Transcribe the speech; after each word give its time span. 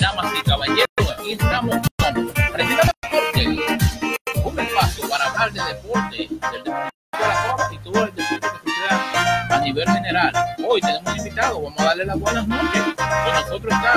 damas 0.00 0.32
y 0.38 0.42
caballeros, 0.42 0.86
aquí 1.18 1.32
estamos 1.32 1.76
con 1.98 2.32
Presidente 2.52 2.90
Deporte, 3.02 4.18
un 4.44 4.58
espacio 4.58 5.08
para 5.08 5.24
hablar 5.26 5.52
de 5.52 5.74
deporte, 5.74 6.16
del 6.16 6.64
deporte 6.64 6.90
de 7.12 7.28
la 7.28 7.46
Copa 7.50 7.68
y 7.70 7.78
todo 7.78 8.04
el 8.04 8.14
deporte 8.14 8.46
que 8.64 8.70
suceda 8.70 9.48
a 9.50 9.60
nivel 9.60 9.88
general. 9.88 10.32
Hoy 10.66 10.80
tenemos 10.80 11.12
un 11.12 11.18
invitado, 11.18 11.60
vamos 11.60 11.80
a 11.80 11.84
darle 11.84 12.04
las 12.06 12.18
buenas 12.18 12.48
noches. 12.48 12.82
Con 12.96 13.34
nosotros 13.34 13.74
está 13.74 13.92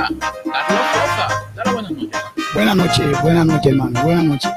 Carlos 0.51 0.81
Rosa. 0.93 1.43
Dale 1.55 1.71
buenas 1.71 1.91
noches. 1.91 2.21
Buenas 2.53 2.75
noches, 2.75 3.21
buenas 3.21 3.45
noches, 3.45 3.71
hermano. 3.71 4.03
Buenas 4.03 4.23
noches. 4.25 4.51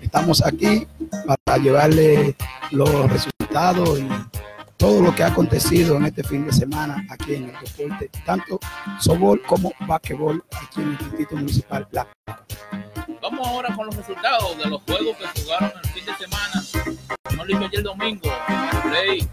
Estamos 0.00 0.46
aquí 0.46 0.86
para 1.26 1.58
llevarle 1.62 2.36
los 2.70 3.10
resultados 3.10 3.98
y 3.98 4.08
todo 4.80 5.02
lo 5.02 5.14
que 5.14 5.22
ha 5.22 5.26
acontecido 5.26 5.98
en 5.98 6.06
este 6.06 6.24
fin 6.24 6.46
de 6.46 6.52
semana 6.52 7.04
aquí 7.10 7.34
en 7.34 7.50
el 7.50 7.52
deporte, 7.60 8.10
tanto 8.24 8.58
softball 8.98 9.42
como 9.42 9.74
basquetbol 9.80 10.42
aquí 10.50 10.80
en 10.80 10.92
el 10.92 10.98
Distrito 10.98 11.36
Municipal 11.36 11.86
La 11.90 12.08
Vamos 13.20 13.46
ahora 13.46 13.76
con 13.76 13.86
los 13.86 13.96
resultados 13.96 14.56
de 14.56 14.70
los 14.70 14.80
juegos 14.82 15.18
que 15.18 15.42
jugaron 15.42 15.70
el 15.84 15.90
fin 15.90 16.04
de 16.06 16.14
semana. 16.14 16.98
No 17.36 17.44
hizo 17.46 17.66
ayer 17.66 17.82
domingo 17.82 18.30
el 18.48 18.90
play 18.90 19.28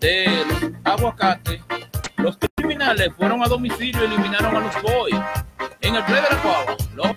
de 0.00 0.44
los 0.44 0.72
aguacates. 0.82 1.60
Los 2.16 2.36
criminales 2.56 3.12
fueron 3.16 3.44
a 3.44 3.46
domicilio 3.46 4.02
y 4.02 4.06
eliminaron 4.06 4.56
a 4.56 4.60
los 4.60 4.82
boys. 4.82 5.14
En 5.82 5.94
el 5.94 6.04
play 6.04 6.20
de 6.20 6.34
la 6.34 6.42
Cuava, 6.42 6.76
los 6.96 7.16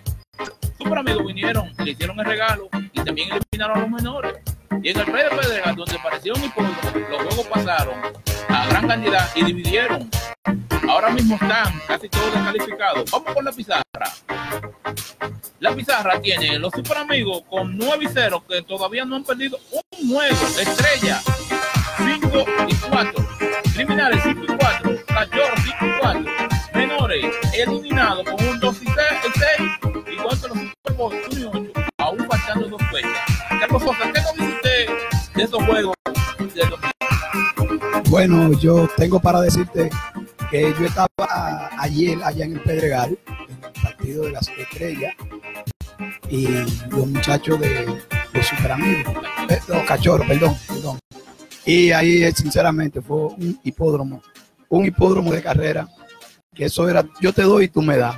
super 0.78 1.00
amigos 1.00 1.26
vinieron, 1.26 1.72
le 1.80 1.92
hicieron 1.92 2.20
el 2.20 2.26
regalo 2.26 2.70
y 2.94 3.04
también 3.04 3.30
eliminaron 3.32 3.78
a 3.78 3.82
los 3.82 3.90
menores. 3.90 4.36
Y 4.84 4.90
en 4.90 5.00
el 5.00 5.06
play 5.06 5.24
de 5.24 5.30
Pedregal, 5.36 5.76
donde 5.76 6.00
parecieron 6.00 6.44
hipócritas, 6.44 6.94
los 7.10 7.22
juegos 7.24 7.48
pasaron 7.48 7.96
a 8.50 8.68
gran 8.68 8.88
cantidad 8.88 9.30
y 9.36 9.46
dividieron. 9.46 10.10
Ahora 10.88 11.10
mismo 11.10 11.36
están 11.36 11.82
casi 11.88 12.08
todos 12.10 12.34
descalificados. 12.34 13.12
Vamos 13.12 13.34
con 13.34 13.46
la 13.46 13.52
pizarra. 13.52 13.84
La 15.60 15.76
pizarra 15.76 16.22
tiene 16.22 16.60
los 16.60 16.72
super 16.74 16.98
amigos 16.98 17.44
con 17.50 17.78
9 17.78 18.06
y 18.06 18.08
0 18.14 18.44
que 18.48 18.62
todavía 18.62 19.04
no 19.06 19.16
han 19.18 19.24
perdido 19.24 19.58
un 19.72 20.10
juego. 20.14 20.48
Estrella 20.60 21.20
5 21.98 22.46
y 22.68 22.76
4. 22.76 23.28
Criminales 23.74 24.22
5 24.24 24.44
y 24.44 24.58
4. 24.58 25.06
Cachorros 25.08 25.60
5 25.64 25.76
y 25.82 26.00
4. 26.00 26.26
Menores 26.76 27.26
eliminados 27.54 28.24
con 28.30 28.48
un 28.48 28.60
2 28.60 28.82
y 28.82 28.86
6. 28.86 28.96
Igual 30.14 30.42
que 30.42 30.48
los 30.48 30.58
Superboys 30.58 31.28
1 31.32 31.40
y 31.40 31.44
8. 31.44 31.72
Aún 31.98 32.28
faltando 32.30 32.68
dos 32.70 32.82
fechas. 32.92 33.38
¿qué 33.60 34.47
de 35.38 35.44
esos 35.44 35.64
juegos? 35.66 35.94
De. 36.56 36.64
Bueno, 38.10 38.52
yo 38.60 38.90
tengo 38.98 39.20
para 39.20 39.40
decirte 39.42 39.90
que 40.50 40.74
yo 40.80 40.86
estaba 40.86 41.70
ayer 41.78 42.18
allá 42.24 42.46
en 42.46 42.54
el 42.54 42.62
Pedregal, 42.62 43.20
en 43.28 43.64
el 43.64 43.82
partido 43.84 44.24
de 44.24 44.32
las 44.32 44.50
estrellas, 44.50 45.14
y 46.30 46.48
los 46.90 47.08
muchachos 47.08 47.60
de 47.60 47.86
los 48.34 48.46
super 48.48 48.72
amigos, 48.72 49.14
eh, 49.50 49.60
los 49.68 49.84
cachorros, 49.84 50.26
perdón, 50.26 50.56
perdón. 50.68 51.00
Y 51.66 51.92
ahí, 51.92 52.24
eh, 52.24 52.32
sinceramente, 52.32 53.02
fue 53.02 53.18
un 53.18 53.60
hipódromo, 53.64 54.24
un 54.70 54.86
hipódromo 54.86 55.32
de 55.32 55.44
carrera, 55.44 55.88
que 56.56 56.66
eso 56.66 56.90
era, 56.90 57.06
yo 57.22 57.32
te 57.32 57.44
doy 57.44 57.66
y 57.66 57.68
tú 57.68 57.84
me 57.84 57.98
das. 57.98 58.16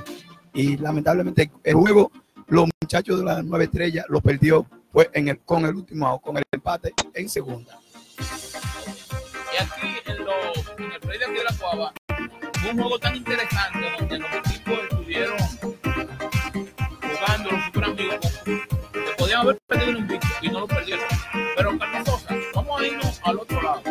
Y 0.54 0.78
lamentablemente 0.78 1.50
el 1.64 1.74
juego, 1.74 2.10
los 2.48 2.66
muchachos 2.80 3.18
de 3.18 3.24
las 3.26 3.44
nueve 3.44 3.66
estrellas 3.66 4.06
lo 4.08 4.22
perdió 4.22 4.66
fue 4.92 5.10
en 5.14 5.28
el, 5.28 5.40
con 5.40 5.64
el 5.64 5.74
último 5.74 6.20
con 6.20 6.36
el 6.36 6.42
empate 6.52 6.92
en 7.14 7.28
segunda. 7.28 7.78
Y 8.18 9.62
aquí 9.62 9.96
en, 10.06 10.24
lo, 10.24 10.32
en 10.78 10.92
el 10.92 11.00
play 11.00 11.18
de 11.18 11.44
la 11.44 11.56
Cuava, 11.58 11.92
un 12.70 12.78
juego 12.78 12.98
tan 12.98 13.16
interesante 13.16 13.78
donde 13.98 14.18
los 14.18 14.30
equipos 14.32 14.78
estuvieron 14.82 15.38
jugando 17.00 17.50
los 17.50 17.64
super 17.66 17.84
amigos 17.84 18.18
que 18.44 18.60
podían 19.16 19.40
haber 19.40 19.58
perdido 19.66 19.90
el 19.90 19.98
invicto 19.98 20.28
y 20.42 20.48
no 20.48 20.60
lo 20.60 20.66
perdieron. 20.66 21.04
Pero 21.56 21.78
Carlos 21.78 22.08
Sosa, 22.08 22.34
vamos 22.54 22.80
a 22.80 22.86
irnos 22.86 23.20
al 23.24 23.38
otro 23.38 23.62
lado, 23.62 23.82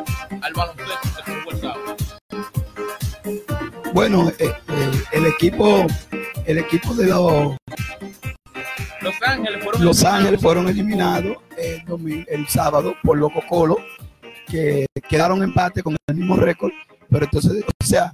al 0.41 0.53
baloncesto 0.53 1.23
que 1.25 1.31
fue 1.31 1.53
el 1.53 1.61
sábado. 1.61 1.95
Bueno, 3.93 4.29
eh, 4.39 4.53
eh, 4.67 5.03
el 5.13 5.25
equipo, 5.25 5.85
el 6.45 6.57
equipo 6.59 6.93
de 6.93 7.07
los 7.07 7.58
Los 9.09 9.21
Ángeles 9.29 9.63
fueron 9.63 9.85
Los 9.85 10.05
Ángeles 10.05 10.41
fueron 10.41 10.67
eliminados 10.67 11.37
el, 11.57 12.47
sábado 12.47 12.95
por 13.03 13.17
los 13.17 13.31
Colo, 13.47 13.77
que 14.47 14.85
quedaron 15.07 15.43
empate 15.43 15.83
con 15.83 15.95
el 16.07 16.15
mismo 16.15 16.35
récord, 16.35 16.71
pero 17.09 17.25
entonces, 17.25 17.63
o 17.63 17.85
sea, 17.85 18.13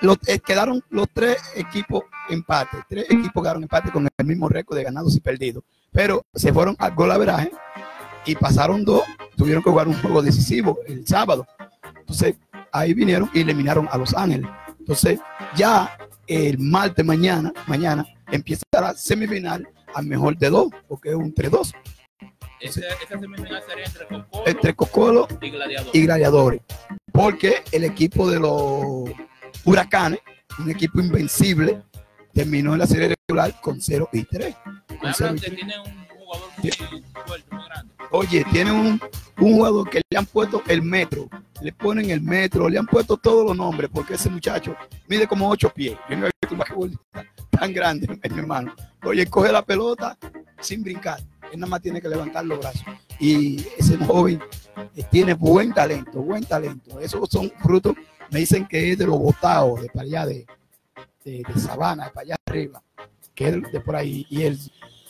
los, 0.00 0.18
eh, 0.26 0.38
quedaron 0.38 0.82
los 0.90 1.08
tres 1.12 1.38
equipos 1.56 2.04
empate, 2.28 2.78
tres 2.88 3.06
equipos 3.08 3.42
quedaron 3.42 3.62
empate 3.62 3.90
con 3.90 4.06
el 4.16 4.26
mismo 4.26 4.48
récord 4.48 4.76
de 4.76 4.84
ganados 4.84 5.16
y 5.16 5.20
perdidos, 5.20 5.64
pero 5.92 6.22
se 6.34 6.52
fueron 6.52 6.76
al 6.78 6.94
gol 6.94 7.10
averaje 7.10 7.50
y 8.24 8.34
pasaron 8.34 8.84
dos, 8.84 9.02
tuvieron 9.36 9.62
que 9.62 9.70
jugar 9.70 9.88
un 9.88 9.94
juego 9.94 10.22
decisivo 10.22 10.78
el 10.86 11.06
sábado. 11.06 11.46
Entonces, 12.00 12.36
ahí 12.72 12.94
vinieron 12.94 13.30
y 13.32 13.40
eliminaron 13.40 13.88
a 13.90 13.98
Los 13.98 14.14
Ángeles. 14.14 14.48
Entonces, 14.78 15.20
ya 15.56 15.96
el 16.26 16.58
martes 16.58 17.04
mañana, 17.04 17.52
mañana 17.66 18.06
empieza 18.30 18.62
la 18.72 18.94
semifinal 18.94 19.66
al 19.98 20.06
mejor 20.06 20.36
de 20.38 20.50
dos, 20.50 20.68
porque 20.88 21.10
es 21.10 21.14
un 21.16 21.34
3-2 21.34 21.72
Esa, 22.60 22.80
esa 22.80 23.18
semifinal 23.18 23.62
sería 23.68 23.84
entre 23.84 24.06
Cocolo 24.06 24.46
entre 24.46 24.74
Cocolo 24.74 25.28
y 25.40 25.50
Gladiador. 25.50 25.90
y 25.96 26.02
Gladiadores. 26.02 26.60
Porque 27.12 27.62
el 27.72 27.84
equipo 27.84 28.30
de 28.30 28.38
los 28.40 29.10
Huracanes, 29.64 30.20
un 30.58 30.70
equipo 30.70 31.00
invencible, 31.00 31.82
terminó 32.32 32.72
en 32.74 32.78
la 32.78 32.86
serie 32.86 33.14
regular 33.28 33.60
con 33.60 33.80
0 33.80 34.08
y 34.12 34.22
3. 34.24 34.54
Me 34.90 34.96
Con 34.98 35.14
cero 35.14 35.30
hablan 35.30 35.36
y 35.36 35.40
que 35.40 35.46
tres. 35.50 35.56
tiene 35.56 35.74
un 35.80 36.06
jugador 36.08 36.50
muy 36.60 37.02
fuerte, 37.26 37.54
muy 37.54 37.64
grande. 37.64 37.94
Oye, 38.10 38.44
tiene 38.52 38.72
un, 38.72 39.00
un 39.38 39.52
jugador 39.54 39.90
que 39.90 40.00
le 40.10 40.18
han 40.18 40.26
puesto 40.26 40.62
el 40.68 40.82
metro, 40.82 41.28
le 41.60 41.72
ponen 41.72 42.10
el 42.10 42.22
metro, 42.22 42.68
le 42.68 42.78
han 42.78 42.86
puesto 42.86 43.16
todos 43.16 43.44
los 43.46 43.56
nombres, 43.56 43.90
porque 43.92 44.14
ese 44.14 44.30
muchacho 44.30 44.74
mide 45.08 45.26
como 45.26 45.48
8 45.50 45.72
pies. 45.74 45.96
Yo 46.08 46.16
no 46.16 46.26
he 46.26 46.30
visto 46.40 46.54
un 46.54 46.58
basquetbolista 46.58 47.26
tan 47.50 47.72
grande, 47.72 48.06
mi 48.08 48.38
hermano. 48.38 48.74
Oye, 49.04 49.26
coge 49.26 49.52
la 49.52 49.62
pelota 49.62 50.16
sin 50.60 50.82
brincar. 50.82 51.20
Él 51.52 51.60
nada 51.60 51.70
más 51.70 51.82
tiene 51.82 52.00
que 52.00 52.08
levantar 52.08 52.44
los 52.44 52.58
brazos. 52.58 52.82
Y 53.18 53.64
ese 53.78 53.96
joven 53.98 54.40
eh, 54.96 55.04
tiene 55.10 55.34
buen 55.34 55.72
talento, 55.72 56.20
buen 56.20 56.44
talento. 56.44 57.00
Esos 57.00 57.28
son 57.30 57.50
frutos, 57.62 57.94
me 58.30 58.40
dicen 58.40 58.66
que 58.66 58.92
es 58.92 58.98
de 58.98 59.06
los 59.06 59.18
botados, 59.18 59.80
de 59.80 59.88
para 59.88 60.02
allá, 60.04 60.26
de, 60.26 60.46
de, 61.24 61.44
Sabana, 61.56 62.06
de 62.06 62.10
para 62.10 62.24
allá 62.24 62.36
arriba, 62.46 62.82
que 63.34 63.48
es 63.48 63.72
de 63.72 63.80
por 63.80 63.96
ahí. 63.96 64.26
Y 64.30 64.42
él, 64.42 64.58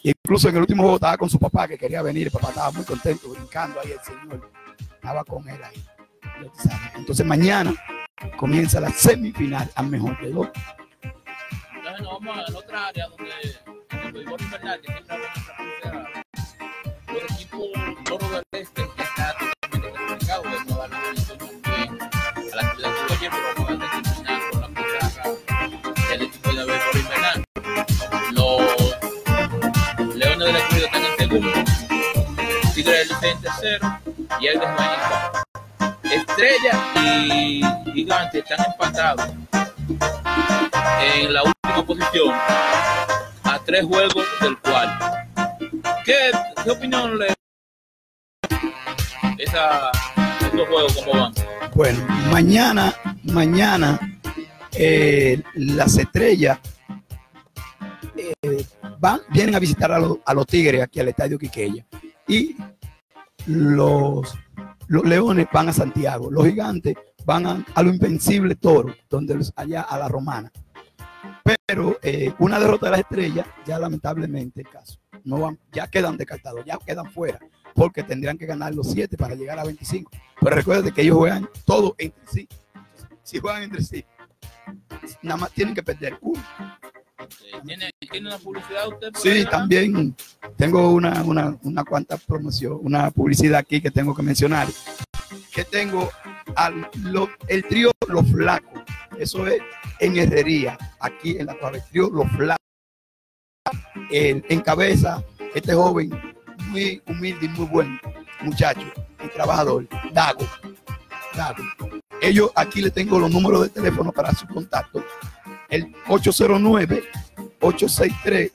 incluso 0.03 0.48
en 0.48 0.56
el 0.56 0.62
último 0.62 0.82
juego 0.82 0.97
estaba 0.97 1.16
con 1.16 1.31
su 1.31 1.38
papá 1.38 1.66
que 1.66 1.78
quería 1.78 2.03
venir, 2.03 2.27
el 2.27 2.32
papá 2.32 2.48
estaba 2.48 2.71
muy 2.71 2.84
contento, 2.84 3.31
brincando 3.31 3.81
ahí 3.81 3.93
el 3.93 4.00
señor, 4.00 4.50
estaba 4.94 5.25
con 5.25 5.48
él 5.48 5.60
ahí. 5.62 5.84
Entonces 6.97 7.27
mañana 7.27 7.75
comienza 8.37 8.81
la 8.81 8.91
semifinal 8.91 9.71
al 9.75 9.88
mejor 9.88 10.21
de 10.21 10.31
dos. 10.31 10.48
Nos 12.00 12.12
vamos 12.12 12.38
a 12.38 12.50
la 12.50 12.59
otra 12.59 12.86
área 12.86 13.09
donde 13.09 13.32
el 13.91 14.12
béisbol 14.12 14.41
invernal, 14.41 14.81
que 14.81 14.92
siempre 14.92 15.19
nuestra 15.19 16.25
los 17.09 17.22
equipos 17.32 17.69
Toro 18.04 18.28
del 18.28 18.42
Este 18.53 18.88
que 18.97 19.03
está 19.03 19.36
totalmente 19.38 19.98
clasificado 19.98 20.42
de 20.42 20.64
toda 20.66 20.88
la 20.88 20.97
organización 20.98 21.38
también 21.62 21.98
a 22.53 22.56
la 22.56 22.75
ciudad 22.75 22.91
de 22.91 23.14
Oye, 23.14 23.31
pero 23.31 23.42
vamos 23.56 23.70
a 23.70 23.97
determinar 23.97 24.50
con 24.50 24.60
la 24.60 24.69
pizarra 24.69 25.22
del 26.09 26.22
equipo 26.22 26.48
de 26.50 26.64
béisbol 26.64 27.00
invernal. 27.00 27.44
Los 28.32 30.16
Leones 30.16 30.47
del 30.47 30.56
Escudo 30.56 30.84
están 30.86 31.04
en 31.04 31.16
segundo, 31.16 31.53
Tigre 32.75 32.92
del 32.92 33.10
en 33.22 33.41
tercero 33.41 34.00
y 34.41 34.47
el 34.47 34.59
de. 34.60 35.48
Estrella 36.04 36.75
y 36.94 37.62
Gigante 37.92 38.38
están 38.38 38.65
empatados 38.65 39.30
en 41.00 41.32
la 41.32 41.42
última 41.78 41.87
posición 41.87 42.34
a 43.45 43.59
tres 43.65 43.84
juegos 43.84 44.25
del 44.41 44.59
cual. 44.59 44.98
¿Qué, 46.04 46.30
qué 46.65 46.71
opinión 46.71 47.19
le 47.19 47.34
esa, 49.39 49.91
esos 50.41 50.69
juegos 50.69 51.07
van? 51.13 51.33
Bueno, 51.75 52.04
mañana, 52.30 52.95
mañana 53.25 53.98
eh, 54.72 55.41
las 55.54 55.97
estrellas 55.98 56.59
eh, 58.16 58.65
van, 58.98 59.21
vienen 59.30 59.54
a 59.54 59.59
visitar 59.59 59.92
a, 59.92 59.98
los- 59.98 60.19
a 60.25 60.34
los 60.34 60.47
Tigres 60.47 60.83
aquí 60.83 61.01
al 61.01 61.09
Estadio 61.09 61.39
Quiqueya. 61.39 61.86
Y 62.27 62.57
los, 63.47 64.34
los 64.89 65.04
Leones 65.04 65.47
van 65.53 65.69
a 65.69 65.72
Santiago. 65.72 66.30
Los 66.30 66.45
Gigantes 66.47 66.95
van 67.25 67.47
a, 67.47 67.83
lo 67.83 67.91
Invencible 67.91 68.54
Toro, 68.57 68.95
donde 69.09 69.39
allá 69.57 69.83
a 69.83 69.98
la 69.98 70.09
Romana. 70.09 70.51
Pero 71.66 71.98
eh, 72.03 72.33
una 72.39 72.59
derrota 72.59 72.86
de 72.86 72.91
las 72.92 73.00
estrellas, 73.00 73.47
ya 73.66 73.78
lamentablemente 73.78 74.60
el 74.62 74.68
caso. 74.68 74.98
No 75.24 75.41
van, 75.41 75.59
ya 75.72 75.86
quedan 75.89 76.16
descartados, 76.16 76.65
ya 76.65 76.78
quedan 76.84 77.10
fuera, 77.12 77.39
porque 77.74 78.03
tendrían 78.03 78.39
que 78.39 78.47
ganar 78.47 78.74
los 78.74 78.91
siete 78.91 79.16
para 79.16 79.34
llegar 79.34 79.59
a 79.59 79.65
25. 79.65 80.10
Pero 80.41 80.56
recuerden 80.56 80.92
que 80.95 81.03
ellos 81.03 81.16
juegan 81.16 81.48
todo 81.65 81.95
entre 81.98 82.27
sí. 82.27 82.48
Si 83.22 83.39
juegan 83.39 83.62
entre 83.65 83.83
sí, 83.83 84.04
nada 85.22 85.36
más 85.41 85.50
tienen 85.53 85.74
que 85.74 85.83
perder 85.83 86.18
uno. 86.21 86.42
¿Tiene, 87.66 87.91
¿Tiene 88.10 88.28
una 88.28 88.39
publicidad 88.39 88.89
usted? 88.89 89.12
por 89.12 89.21
Sí, 89.21 89.28
ahí, 89.28 89.44
también 89.47 90.15
tengo 90.56 90.92
una, 90.92 91.22
una, 91.24 91.59
una 91.62 91.84
cuanta 91.84 92.16
promoción, 92.16 92.78
una 92.83 93.10
publicidad 93.10 93.59
aquí 93.59 93.80
que 93.80 93.91
tengo 93.91 94.15
que 94.15 94.22
mencionar. 94.22 94.68
Que 95.53 95.65
tengo 95.65 96.09
al, 96.54 96.89
lo- 97.03 97.28
el 97.48 97.65
trío 97.66 97.91
Los 98.06 98.30
Flacos. 98.30 98.83
Eso 99.18 99.47
es 99.48 99.60
en 100.00 100.18
herrería, 100.18 100.78
aquí 101.00 101.36
en 101.39 101.47
la. 101.47 101.56
Trío 101.91 102.10
Los 102.10 102.28
Flacos. 102.33 102.59
El, 104.10 104.45
en 104.48 104.60
cabeza, 104.60 105.22
este 105.54 105.74
joven 105.74 106.10
muy 106.68 107.03
humilde 107.06 107.47
y 107.47 107.48
muy 107.48 107.66
buen 107.66 108.00
muchacho 108.41 108.86
y 109.24 109.28
trabajador, 109.28 109.86
Dago. 110.12 110.47
Dago. 111.36 111.62
Ellos, 112.21 112.50
aquí 112.54 112.80
le 112.80 112.91
tengo 112.91 113.18
los 113.18 113.30
números 113.30 113.62
de 113.62 113.68
teléfono 113.68 114.12
para 114.12 114.33
su 114.33 114.47
contacto. 114.47 115.04
El 115.68 115.95
809 116.09 117.04
863 117.60 118.53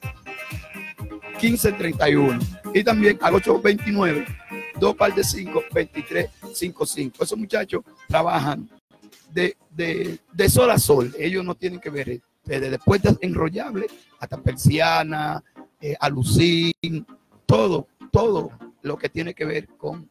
1531 1.41 2.39
y 2.73 2.83
también 2.83 3.19
al 3.21 3.35
829 3.35 4.25
2 4.79 4.95
par 4.95 5.13
de 5.13 5.23
5 5.23 5.63
2355 5.71 7.23
esos 7.23 7.37
muchachos 7.37 7.83
trabajan 8.07 8.69
de, 9.33 9.57
de, 9.69 10.19
de 10.31 10.49
sol 10.49 10.69
a 10.71 10.77
sol 10.77 11.13
ellos 11.17 11.43
no 11.43 11.55
tienen 11.55 11.79
que 11.79 11.89
ver 11.89 12.21
desde 12.43 12.69
después 12.69 13.01
de 13.01 13.15
enrollable 13.21 13.87
hasta 14.19 14.37
persiana 14.37 15.43
eh, 15.81 15.95
todo 17.45 17.87
todo 18.11 18.51
lo 18.81 18.97
que 18.97 19.09
tiene 19.09 19.33
que 19.33 19.45
ver 19.45 19.67
con 19.77 20.09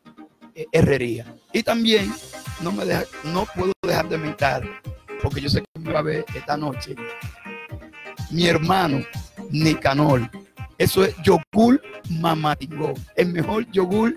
eh, 0.55 0.67
herrería 0.73 1.35
y 1.53 1.63
también 1.63 2.13
no 2.63 2.73
me 2.73 2.85
deja, 2.85 3.05
no 3.25 3.47
puedo 3.55 3.73
dejar 3.83 4.09
de 4.09 4.19
mentar 4.19 4.63
porque 5.23 5.41
yo 5.41 5.49
sé 5.49 5.63
que 5.63 5.81
me 5.81 5.93
va 5.93 6.01
a 6.01 6.03
ver 6.03 6.25
esta 6.35 6.57
noche 6.57 6.97
mi 8.31 8.47
hermano 8.47 9.05
Nicanor. 9.51 10.31
Eso 10.79 11.05
es 11.05 11.15
yogur 11.23 11.81
mamatingó, 12.09 12.95
el 13.15 13.33
mejor 13.33 13.71
yogur 13.71 14.15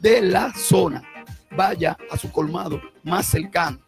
de 0.00 0.22
la 0.22 0.54
zona. 0.54 1.02
Vaya 1.50 1.96
a 2.10 2.16
su 2.16 2.30
colmado 2.30 2.80
más 3.02 3.26
cercano 3.26 3.78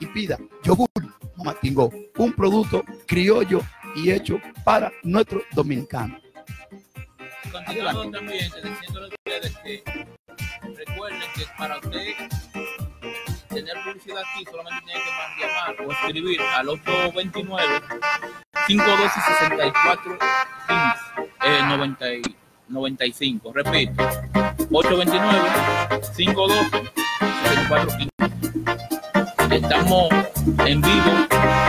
y 0.00 0.06
pida 0.06 0.38
yogur 0.62 0.88
mamatingó, 1.36 1.90
un 2.16 2.32
producto 2.32 2.84
criollo 3.06 3.60
y 3.96 4.10
hecho 4.10 4.40
para 4.64 4.90
nuestros 5.02 5.42
dominicanos. 5.52 6.20
Continuando 7.52 8.10
también, 8.10 8.50
diciéndole 8.62 9.06
a 9.06 9.08
ustedes 9.08 9.56
que 9.58 9.84
recuerden 10.76 11.20
que 11.34 11.44
para 11.56 11.78
usted 11.78 12.14
tener 13.48 13.74
publicidad 13.84 14.22
aquí 14.34 14.44
solamente 14.50 14.84
tiene 14.84 15.00
que 15.00 15.46
llamar 15.46 15.86
o 15.86 15.92
escribir 15.92 16.40
al 16.40 16.68
829 16.68 17.80
512 18.66 19.20
64 19.20 20.18
15 20.18 21.24
eh, 21.44 21.62
90 21.68 22.14
y 22.14 22.22
95 22.68 23.52
repito 23.52 24.02
829 24.70 25.50
512 26.16 26.70
64 27.44 27.98
15 27.98 28.13
estamos 29.54 30.08
en 30.66 30.80
vivo 30.80 31.12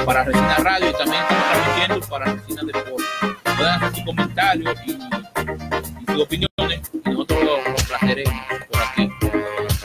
para 0.06 0.24
Resina 0.24 0.58
Radio 0.58 0.90
y 0.90 0.94
también 0.94 1.22
estamos 1.22 1.44
transmitiendo 1.52 2.08
para 2.08 2.26
Resina 2.34 2.62
Deportes 2.64 3.06
pueden 3.44 3.74
hacer 3.74 3.96
sus 3.96 4.04
comentarios 4.04 4.76
y, 4.86 6.12
sus 6.12 6.22
opiniones 6.22 6.92
y 6.94 7.10
nosotros 7.10 7.44
los 7.44 7.68
lo 7.68 7.88
placeremos 7.88 8.34
por 8.72 8.82
aquí 8.82 9.10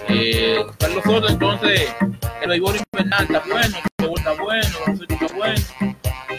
eh, 0.08 0.64
Carlos 0.78 1.04
Soto 1.04 1.28
entonces 1.28 1.94
el 2.42 2.48
béisbol 2.48 2.76
invernal 2.92 3.24
está 3.24 3.42
bueno 3.46 3.76
el 3.98 4.12
está 4.16 4.42
bueno 4.42 4.68
el 4.86 5.14
está 5.14 5.34
bueno 5.36 5.64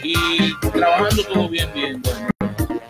y 0.02 0.54
trabajando 0.72 1.24
todo 1.24 1.48
bien 1.48 1.68
bien 1.74 2.02
bueno 2.02 2.32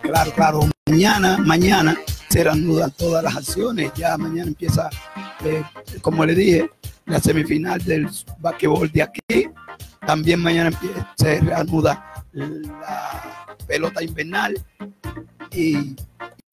Claro, 0.01 0.31
claro. 0.33 0.59
Mañana, 0.87 1.37
mañana 1.39 1.97
se 2.29 2.43
reanudan 2.43 2.91
todas 2.91 3.23
las 3.23 3.35
acciones. 3.35 3.91
Ya 3.95 4.15
mañana 4.15 4.49
empieza, 4.49 4.87
eh, 5.43 5.63
como 6.01 6.23
le 6.23 6.35
dije, 6.35 6.69
la 7.05 7.19
semifinal 7.19 7.83
del 7.83 8.07
basquetbol 8.39 8.91
de 8.91 9.03
aquí. 9.03 9.49
También 10.05 10.41
mañana 10.41 10.71
se 11.15 11.39
reanuda 11.39 12.25
la 12.33 13.47
pelota 13.67 14.03
invernal 14.03 14.53
y 15.51 15.95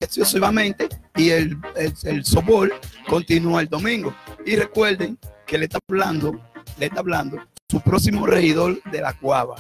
sucesivamente. 0.09 0.89
Y 1.17 1.31
el, 1.31 1.59
el, 1.77 1.95
el 2.05 2.25
softball 2.25 2.73
continúa 3.09 3.61
el 3.61 3.69
domingo. 3.69 4.15
Y 4.47 4.57
recuerden 4.57 5.19
que 5.47 5.59
le 5.59 5.65
está 5.65 5.79
hablando, 5.89 6.41
le 6.79 6.87
está 6.87 7.01
hablando 7.01 7.39
su 7.69 7.81
próximo 7.81 8.27
regidor 8.27 8.83
de 8.91 9.01
la 9.01 9.13
Cuava. 9.13 9.57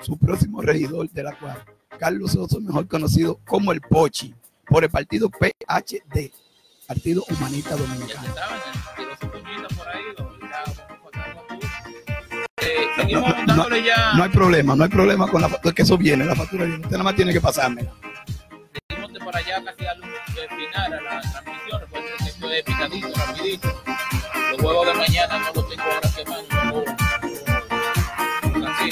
Su 0.00 0.16
próximo 0.16 0.62
regidor 0.62 1.10
de 1.10 1.22
la 1.22 1.38
Cuava. 1.38 1.64
Carlos 1.98 2.32
Soso, 2.32 2.60
mejor 2.60 2.86
conocido 2.88 3.40
como 3.44 3.72
el 3.72 3.80
Pochi, 3.80 4.34
por 4.66 4.84
el 4.84 4.90
partido 4.90 5.28
PHD, 5.28 6.30
Partido 6.86 7.24
Humanista 7.28 7.76
Dominicano. 7.76 8.34
Seguimos 13.08 13.28
No, 13.30 13.36
no, 13.40 13.46
dándole 13.46 13.82
ya 13.84 14.12
No 14.14 14.22
hay 14.24 14.30
problema, 14.30 14.76
no 14.76 14.84
hay 14.84 14.90
problema 14.90 15.26
con 15.28 15.42
la 15.42 15.48
factura, 15.48 15.74
que 15.74 15.82
eso 15.82 15.96
viene, 15.98 16.24
la 16.24 16.34
factura 16.34 16.64
viene. 16.64 16.80
Usted 16.80 16.92
nada 16.92 17.04
más 17.04 17.14
tiene 17.16 17.32
que 17.32 17.40
pasarme. 17.40 17.88
seguimos 18.88 19.12
de 19.12 19.20
por 19.20 19.36
allá 19.36 19.62
casi 19.64 19.86
al 19.86 20.00
final 20.00 20.92
a 20.92 21.14
la 21.14 21.20
transmisión 21.20 21.80
recuerden 21.80 22.10
que 22.18 22.24
esto 22.24 22.50
es 22.50 22.62
picadito 22.64 23.08
rapidito 23.14 23.82
los 24.52 24.60
juegos 24.60 24.86
de 24.86 24.94
mañana 24.94 25.38
no 25.38 25.52
los 25.54 25.68
tengo 25.68 25.82
ahora 25.82 26.10
quemando 26.16 26.84
no, 28.58 28.68
así 28.68 28.90